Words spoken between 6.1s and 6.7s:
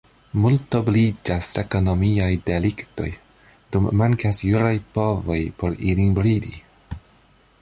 bridi.